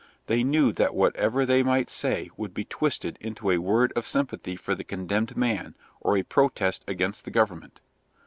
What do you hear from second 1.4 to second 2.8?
they might say would be